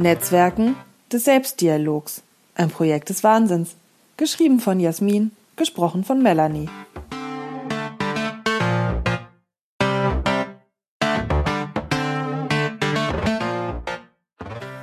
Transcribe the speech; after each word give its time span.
Netzwerken 0.00 0.76
des 1.12 1.26
Selbstdialogs. 1.26 2.22
Ein 2.54 2.70
Projekt 2.70 3.10
des 3.10 3.22
Wahnsinns. 3.22 3.74
Geschrieben 4.16 4.58
von 4.58 4.80
Jasmin, 4.80 5.30
gesprochen 5.56 6.04
von 6.04 6.22
Melanie. 6.22 6.70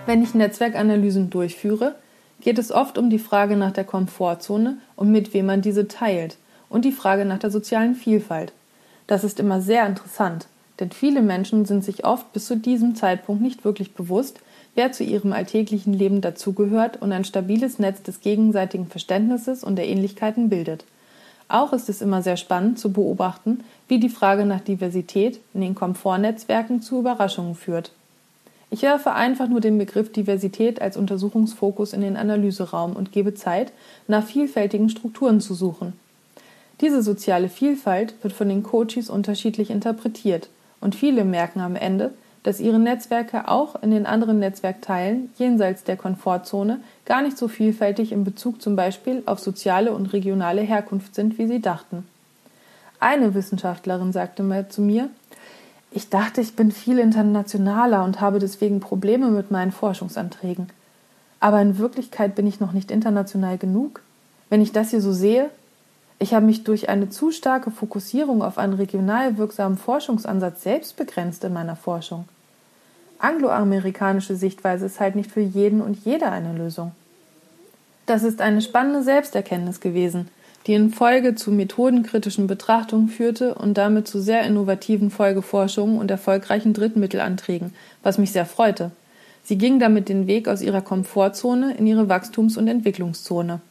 Wenn 0.05 0.22
ich 0.22 0.36
Netzwerkanalysen 0.36 1.32
durchführe, 1.32 1.96
geht 2.41 2.60
es 2.60 2.72
oft 2.72 2.99
um 2.99 3.10
die 3.10 3.18
Frage 3.18 3.58
nach 3.58 3.72
der 3.72 3.86
Komfortzone 3.86 4.77
und 4.96 5.12
mit 5.12 5.34
wem 5.34 5.48
man 5.48 5.63
diese 5.63 5.88
teilt 5.88 6.38
und 6.70 6.86
die 6.86 6.91
Frage 6.91 7.26
nach 7.26 7.40
der 7.40 7.49
sozialen 7.49 7.96
Vielfalt. 7.96 8.54
Das 9.08 9.24
ist 9.24 9.40
immer 9.40 9.62
sehr 9.62 9.88
interessant, 9.88 10.46
denn 10.80 10.91
viele 10.91 11.24
Menschen 11.24 11.66
sind 11.66 11.84
sich 11.84 12.05
oft 12.05 12.32
bis 12.34 12.46
zu 12.46 12.55
diesem 12.55 12.96
Zeitpunkt 12.96 13.41
nicht 13.41 13.66
wirklich 13.66 13.96
bewusst, 13.96 14.41
wer 14.77 14.91
zu 14.91 15.04
ihrem 15.04 15.34
alltäglichen 15.34 15.91
Leben 15.91 16.22
dazugehört 16.22 17.02
und 17.02 17.12
ein 17.12 17.26
stabiles 17.26 17.80
Netz 17.80 18.04
des 18.04 18.22
gegenseitigen 18.22 18.85
Verständnisses 18.85 19.63
und 19.63 19.76
der 19.76 19.88
Ähnlichkeiten 19.88 20.49
bildet. 20.49 20.85
Auch 21.49 21.73
ist 21.73 21.90
es 21.90 21.99
immer 21.99 22.22
sehr 22.22 22.38
spannend 22.38 22.77
zu 22.77 22.94
beobachten, 22.94 23.63
wie 23.88 23.99
die 23.99 24.09
Frage 24.09 24.45
nach 24.45 24.59
Diversität 24.59 25.40
in 25.55 25.62
den 25.62 25.73
Komfortnetzwerken 25.73 26.84
zu 26.84 26.99
Überraschungen 26.99 27.55
führt. 27.55 27.91
Ich 28.70 28.84
werfe 28.84 29.13
einfach 29.13 29.48
nur 29.48 29.62
den 29.62 29.80
Begriff 29.80 30.12
Diversität 30.12 30.80
als 30.80 30.96
Untersuchungsfokus 30.96 31.93
in 31.93 32.02
den 32.02 32.15
Analyseraum 32.15 32.96
und 32.96 33.12
gebe 33.12 33.34
Zeit, 33.34 33.71
nach 34.07 34.24
vielfältigen 34.24 34.90
Strukturen 34.90 35.41
zu 35.41 35.55
suchen. 35.55 35.93
Diese 36.82 37.02
soziale 37.02 37.49
Vielfalt 37.49 38.13
wird 38.21 38.34
von 38.34 38.49
den 38.49 38.62
Coaches 38.62 39.09
unterschiedlich 39.09 39.71
interpretiert 39.71 40.49
und 40.82 40.93
viele 40.93 41.26
merken 41.26 41.62
am 41.62 41.76
Ende, 41.76 42.12
dass 42.48 42.62
ihre 42.62 42.79
Netzwerke 42.79 43.49
auch 43.49 43.76
in 43.84 43.91
den 43.91 44.05
anderen 44.05 44.40
Netzwerkteilen 44.40 45.29
jenseits 45.37 45.84
der 45.84 45.98
Komfortzone 45.98 46.79
gar 47.03 47.21
nicht 47.21 47.37
so 47.37 47.49
vielfältig 47.49 48.13
in 48.13 48.23
Bezug 48.23 48.62
zum 48.62 48.77
Beispiel 48.77 49.21
auf 49.26 49.40
soziale 49.40 49.91
und 49.91 50.13
regionale 50.13 50.62
Herkunft 50.62 51.13
sind, 51.13 51.37
wie 51.37 51.45
sie 51.45 51.59
dachten. 51.59 52.07
Eine 53.01 53.34
Wissenschaftlerin 53.34 54.13
sagte 54.13 54.43
mal 54.43 54.70
zu 54.70 54.81
mir, 54.81 55.09
ich 55.91 56.07
dachte, 56.07 56.40
ich 56.40 56.55
bin 56.55 56.71
viel 56.71 56.99
internationaler 56.99 58.05
und 58.05 58.21
habe 58.21 58.40
deswegen 58.40 58.79
Probleme 58.79 59.29
mit 59.29 59.51
meinen 59.51 59.73
Forschungsanträgen. 59.73 60.70
Aber 61.41 61.62
in 61.62 61.77
Wirklichkeit 61.77 62.35
bin 62.35 62.48
ich 62.48 62.62
noch 62.62 62.71
nicht 62.71 62.91
international 62.91 63.57
genug. 63.57 64.01
Wenn 64.50 64.62
ich 64.62 64.72
das 64.72 64.91
hier 64.91 65.01
so 65.01 65.12
sehe, 65.12 65.50
ich 66.18 66.34
habe 66.34 66.45
mich 66.45 66.63
durch 66.63 66.88
eine 66.88 67.09
zu 67.09 67.34
starke 67.34 67.72
Fokussierung 67.72 68.41
auf 68.41 68.57
einen 68.57 68.72
regional 68.72 69.38
wirksamen 69.38 69.78
Forschungsansatz 69.78 70.63
selbst 70.63 70.95
begrenzt 70.95 71.44
in 71.44 71.51
meiner 71.51 71.75
Forschung. 71.75 72.23
Angloamerikanische 73.19 74.35
Sichtweise 74.35 74.85
ist 74.85 75.00
halt 75.00 75.16
nicht 75.16 75.31
für 75.31 75.41
jeden 75.41 75.81
und 75.81 75.97
jede 76.06 76.31
eine 76.31 76.53
Lösung. 76.53 76.91
Das 78.06 78.24
ist 78.24 78.41
eine 78.41 78.62
spannende 78.62 79.03
Selbsterkenntnis 79.03 79.79
gewesen, 79.81 80.29
die 80.66 80.74
in 80.74 80.91
Folge 80.91 81.35
zu 81.35 81.51
methodenkritischen 81.51 82.47
Betrachtungen 82.47 83.09
führte 83.09 83.56
und 83.56 83.78
damit 83.78 84.07
zu 84.07 84.22
sehr 84.22 84.44
innovativen 84.44 85.12
Folgeforschungen 85.12 85.97
und 85.97 86.12
erfolgreichen 86.12 86.74
Drittmittelanträgen, 86.74 87.74
was 88.03 88.18
mich 88.18 88.31
sehr 88.31 88.46
freute. 88.46 88.91
Sie 89.44 89.57
ging 89.57 89.79
damit 89.79 90.09
den 90.09 90.28
Weg 90.28 90.47
aus 90.47 90.62
ihrer 90.62 90.81
Komfortzone 90.81 91.75
in 91.75 91.88
ihre 91.88 92.09
Wachstums- 92.09 92.57
und 92.57 92.68
Entwicklungszone. 92.68 93.62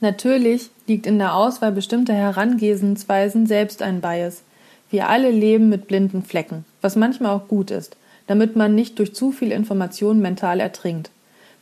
Natürlich 0.00 0.70
liegt 0.86 1.06
in 1.06 1.18
der 1.18 1.34
Auswahl 1.34 1.72
bestimmter 1.72 2.14
Herangehensweisen 2.14 3.46
selbst 3.46 3.82
ein 3.82 4.00
Bias. 4.00 4.42
Wir 4.90 5.08
alle 5.08 5.30
leben 5.30 5.68
mit 5.68 5.88
blinden 5.88 6.22
Flecken, 6.22 6.64
was 6.80 6.96
manchmal 6.96 7.32
auch 7.32 7.48
gut 7.48 7.70
ist, 7.70 7.96
damit 8.26 8.56
man 8.56 8.74
nicht 8.74 8.98
durch 8.98 9.14
zu 9.14 9.32
viel 9.32 9.52
Information 9.52 10.20
mental 10.20 10.60
ertrinkt. 10.60 11.10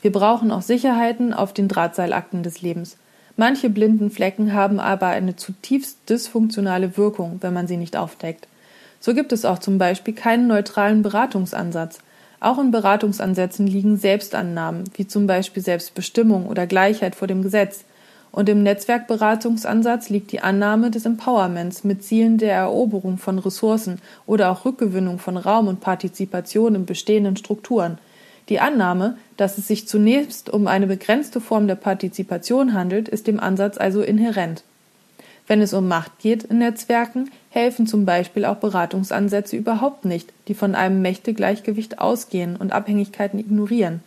Wir 0.03 0.13
brauchen 0.13 0.51
auch 0.51 0.63
Sicherheiten 0.63 1.33
auf 1.33 1.53
den 1.53 1.69
Drahtseilakten 1.69 2.43
des 2.43 2.63
Lebens. 2.63 2.97
Manche 3.37 3.71
blinden 3.71 4.11
Flecken 4.11 4.53
haben 4.53 4.79
aber 4.79 5.09
eine 5.09 5.35
zutiefst 5.35 5.99
dysfunktionale 6.09 6.97
Wirkung, 6.97 7.39
wenn 7.41 7.53
man 7.53 7.67
sie 7.67 7.77
nicht 7.77 7.97
aufdeckt. 7.97 8.47
So 9.01 9.13
gibt 9.13 9.33
es 9.33 9.45
auch 9.45 9.59
zum 9.59 9.79
Beispiel 9.79 10.15
keinen 10.15 10.47
neutralen 10.47 11.03
Beratungsansatz. 11.03 11.99
Auch 12.41 12.59
in 12.59 12.71
Beratungsansätzen 12.71 13.67
liegen 13.67 13.97
Selbstannahmen, 13.97 14.85
wie 14.95 15.07
zum 15.07 15.27
Beispiel 15.27 15.63
Selbstbestimmung 15.63 16.47
oder 16.47 16.67
Gleichheit 16.67 17.15
vor 17.15 17.27
dem 17.27 17.43
Gesetz. 17.43 17.85
Und 18.35 18.49
im 18.49 18.63
Netzwerkberatungsansatz 18.65 20.09
liegt 20.09 20.33
die 20.33 20.41
Annahme 20.41 20.91
des 20.91 21.07
Empowerments 21.07 21.85
mit 21.85 22.03
Zielen 22.03 22.37
der 22.37 22.55
Eroberung 22.55 23.17
von 23.17 23.39
Ressourcen 23.39 24.01
oder 24.27 24.51
auch 24.51 24.65
Rückgewinnung 24.65 25.19
von 25.19 25.37
Raum 25.37 25.69
und 25.69 25.81
Partizipation 25.81 26.75
in 26.75 26.85
bestehenden 26.85 27.37
Strukturen– 27.37 27.99
die 28.49 28.61
Annahme, 28.61 29.17
dass 29.37 29.57
es 29.57 29.69
sich 29.69 29.89
zunächst 29.89 30.51
um 30.51 30.67
eine 30.67 30.87
begrenzte 30.87 31.41
Form 31.41 31.67
der 31.67 31.77
Partizipation 31.77 32.75
handelt, 32.75 33.09
ist 33.09 33.27
dem 33.27 33.41
Ansatz 33.41 33.79
also 33.79 34.03
inhärent. 34.03 34.65
Wenn 35.47 35.61
es 35.61 35.73
um 35.73 35.89
Macht 35.89 36.19
geht 36.21 36.45
in 36.45 36.59
Netzwerken, 36.59 37.31
helfen 37.51 37.87
zum 37.87 38.05
Beispiel 38.05 38.45
auch 38.45 38.57
Beratungsansätze 38.57 39.57
überhaupt 39.57 40.05
nicht, 40.05 40.33
die 40.49 40.55
von 40.55 40.75
einem 40.75 41.03
Mächtegleichgewicht 41.03 41.99
ausgehen 41.99 42.57
und 42.57 42.73
Abhängigkeiten 42.73 43.39
ignorieren. 43.39 44.03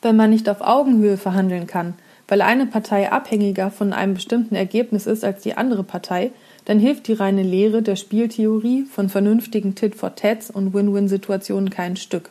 Wenn 0.00 0.16
man 0.16 0.30
nicht 0.30 0.48
auf 0.48 0.60
Augenhöhe 0.60 1.16
verhandeln 1.16 1.66
kann, 1.66 1.94
weil 2.28 2.42
eine 2.42 2.66
Partei 2.66 3.10
abhängiger 3.10 3.70
von 3.70 3.92
einem 3.92 4.14
bestimmten 4.14 4.54
Ergebnis 4.54 5.06
ist 5.06 5.24
als 5.24 5.42
die 5.42 5.56
andere 5.56 5.84
Partei, 5.84 6.30
dann 6.64 6.78
hilft 6.78 7.08
die 7.08 7.12
reine 7.14 7.42
Lehre 7.42 7.82
der 7.82 7.96
Spieltheorie 7.96 8.84
von 8.84 9.08
vernünftigen 9.08 9.74
Tit-for-Tats 9.74 10.50
und 10.50 10.74
Win-Win-Situationen 10.74 11.70
kein 11.70 11.96
Stück. 11.96 12.30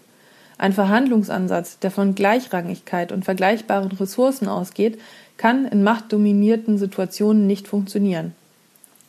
Ein 0.58 0.74
Verhandlungsansatz, 0.74 1.80
der 1.80 1.92
von 1.92 2.16
Gleichrangigkeit 2.16 3.12
und 3.12 3.26
vergleichbaren 3.26 3.92
Ressourcen 3.94 4.48
ausgeht, 4.48 5.00
kann 5.38 5.66
in 5.66 5.84
machtdominierten 5.84 6.78
Situationen 6.78 7.48
nicht 7.48 7.68
funktionieren. 7.68 8.34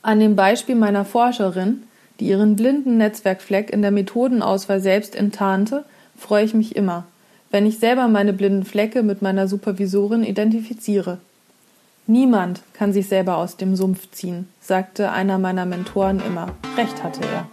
An 0.00 0.18
dem 0.18 0.34
Beispiel 0.34 0.74
meiner 0.74 1.04
Forscherin, 1.04 1.82
die 2.18 2.28
ihren 2.28 2.56
blinden 2.56 2.96
Netzwerkfleck 2.96 3.70
in 3.70 3.82
der 3.82 3.90
Methodenauswahl 3.90 4.80
selbst 4.80 5.14
enttarnte, 5.14 5.84
freue 6.16 6.44
ich 6.44 6.54
mich 6.54 6.74
immer, 6.74 7.04
wenn 7.52 7.66
ich 7.66 7.78
selber 7.78 8.08
meine 8.08 8.32
blinden 8.32 8.64
Flecke 8.64 9.02
mit 9.04 9.22
meiner 9.22 9.46
Supervisorin 9.46 10.24
identifiziere. 10.24 11.18
Niemand 12.08 12.62
kann 12.72 12.92
sich 12.92 13.06
selber 13.06 13.36
aus 13.36 13.56
dem 13.56 13.76
Sumpf 13.76 14.10
ziehen, 14.10 14.48
sagte 14.60 15.12
einer 15.12 15.38
meiner 15.38 15.66
Mentoren 15.66 16.20
immer. 16.26 16.56
Recht 16.76 17.04
hatte 17.04 17.20
er. 17.20 17.51